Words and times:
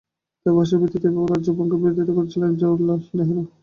তবে 0.41 0.55
ভাষার 0.57 0.79
ভিত্তিতে 0.81 1.07
এভাবে 1.09 1.27
রাজ্য 1.27 1.47
ভাঙার 1.57 1.79
বিরোধিতা 1.81 2.13
করেছিলেন 2.17 2.51
জওহর 2.59 2.79
লাল 2.87 3.01
নেহরু। 3.17 3.43